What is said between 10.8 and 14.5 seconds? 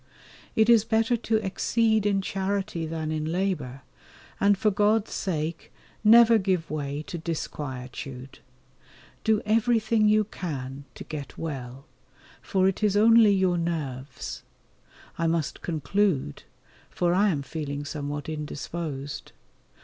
to get well, for it is only your nerves.